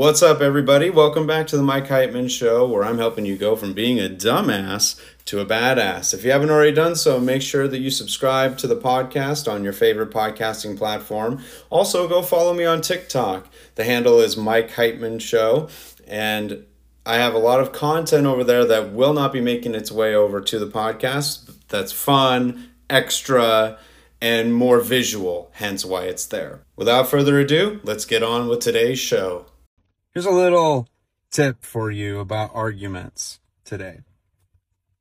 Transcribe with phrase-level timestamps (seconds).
[0.00, 0.88] What's up, everybody?
[0.88, 4.08] Welcome back to the Mike Heitman Show, where I'm helping you go from being a
[4.08, 6.14] dumbass to a badass.
[6.14, 9.62] If you haven't already done so, make sure that you subscribe to the podcast on
[9.62, 11.44] your favorite podcasting platform.
[11.68, 13.46] Also, go follow me on TikTok.
[13.74, 15.68] The handle is Mike Heitman Show,
[16.08, 16.64] and
[17.04, 20.14] I have a lot of content over there that will not be making its way
[20.14, 21.54] over to the podcast.
[21.68, 23.76] That's fun, extra,
[24.22, 26.62] and more visual, hence why it's there.
[26.74, 29.44] Without further ado, let's get on with today's show.
[30.12, 30.88] Here's a little
[31.30, 34.00] tip for you about arguments today.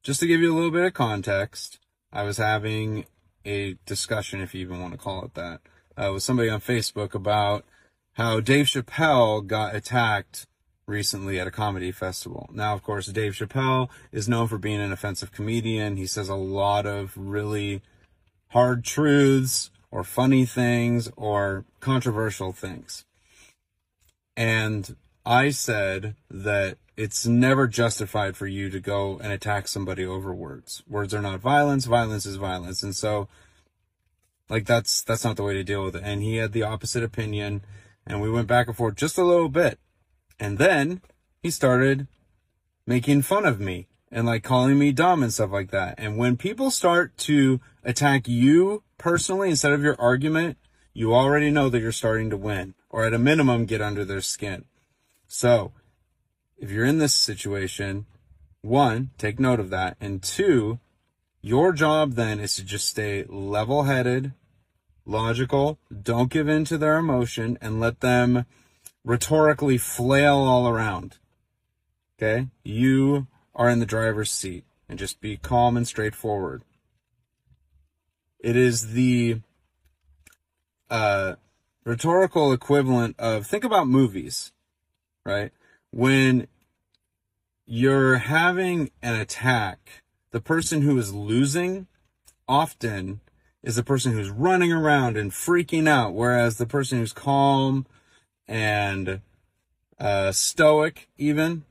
[0.04, 1.80] Just to give you a little bit of context,
[2.14, 3.06] I was having
[3.44, 5.62] a discussion, if you even want to call it that,
[5.98, 7.66] uh, with somebody on Facebook about
[8.14, 10.46] how Dave Chappelle got attacked
[10.86, 12.48] recently at a comedy festival.
[12.54, 15.98] Now, of course, Dave Chappelle is known for being an offensive comedian.
[15.98, 17.82] He says a lot of really
[18.50, 23.06] hard truths or funny things or controversial things.
[24.40, 24.96] And
[25.26, 30.82] I said that it's never justified for you to go and attack somebody over words.
[30.88, 32.82] Words are not violence, violence is violence.
[32.82, 33.28] And so
[34.50, 36.04] like that's that's not the way to deal with it.
[36.06, 37.64] And he had the opposite opinion
[38.08, 39.78] and we went back and forth just a little bit.
[40.40, 41.02] And then
[41.44, 42.08] he started
[42.88, 45.96] making fun of me and like calling me dumb and stuff like that.
[45.98, 50.58] And when people start to attack you personally instead of your argument,
[51.00, 54.20] you already know that you're starting to win or at a minimum get under their
[54.20, 54.66] skin.
[55.30, 55.72] So
[56.58, 58.06] if you're in this situation,
[58.60, 59.96] one, take note of that.
[60.02, 60.80] And two,
[61.42, 64.34] your job then is to just stay level headed,
[65.06, 68.46] logical, don't give in to their emotion and let them
[69.06, 71.16] rhetorically flail all around.
[72.18, 72.48] Okay?
[72.66, 76.64] You are in the driver's seat and just be calm and straightforward.
[78.42, 79.40] It is the
[80.90, 81.36] uh,
[81.84, 84.52] rhetorical equivalent of think about movies,
[85.26, 85.52] right?
[85.92, 86.48] When
[87.66, 91.88] you're having an attack, the person who is losing
[92.48, 93.22] often
[93.62, 97.86] is the person who's running around and freaking out, whereas the person who's calm
[98.48, 99.22] and
[100.00, 101.66] uh, stoic, even,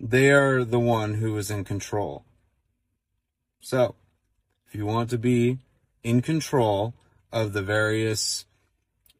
[0.00, 2.24] they are the one who is in control.
[3.60, 3.94] So,
[4.66, 5.58] if you want to be
[6.02, 6.94] in control
[7.32, 8.44] of the various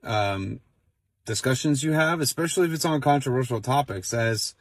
[0.05, 0.61] um,
[1.25, 4.55] discussions you have, especially if it's on controversial topics, as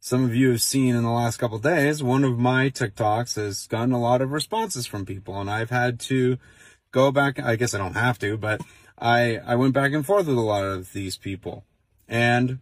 [0.00, 3.66] some of you have seen in the last couple days, one of my TikToks has
[3.66, 6.38] gotten a lot of responses from people, and I've had to
[6.92, 7.38] go back.
[7.40, 8.60] I guess I don't have to, but
[8.98, 11.64] I I went back and forth with a lot of these people,
[12.06, 12.58] and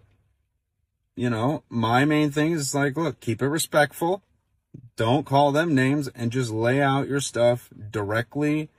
[1.17, 4.23] you know, my main thing is like, look, keep it respectful.
[4.97, 8.71] Don't call them names and just lay out your stuff directly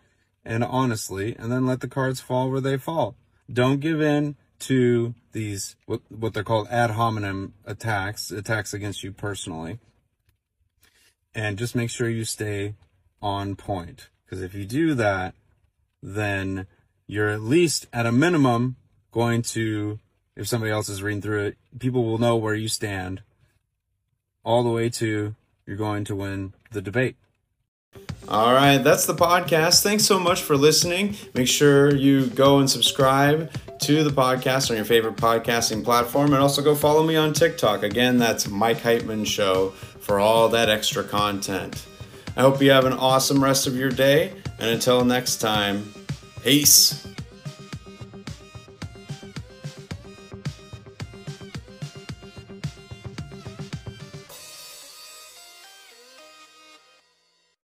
[0.46, 3.16] and honestly, and then let the cards fall where they fall.
[3.54, 9.12] Don't give in to these, what, what they're called ad hominem attacks, attacks against you
[9.12, 9.80] personally.
[11.36, 12.76] And just make sure you stay
[13.22, 14.10] on point.
[14.26, 15.36] Because if you do that,
[16.02, 16.68] then
[17.08, 18.76] you're at least at a minimum
[19.12, 20.00] going to,
[20.36, 23.22] if somebody else is reading through it, people will know where you stand
[24.44, 27.16] all the way to you're going to win the debate.
[28.28, 29.84] All right, that's the podcast.
[29.84, 31.16] Thanks so much for listening.
[31.34, 33.52] Make sure you go and subscribe
[33.82, 37.84] to the podcast on your favorite podcasting platform and also go follow me on TikTok.
[37.84, 39.70] Again, that's Mike Heitman Show
[40.00, 41.86] for all that extra content.
[42.36, 45.94] I hope you have an awesome rest of your day, and until next time,
[46.44, 47.13] peace.